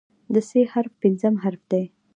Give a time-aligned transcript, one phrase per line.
[0.33, 1.83] د "ث" حرف پنځم حرف دی.